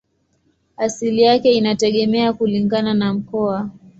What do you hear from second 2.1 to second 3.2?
kulingana na